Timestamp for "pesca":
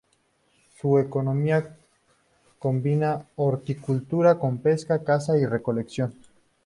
4.57-5.03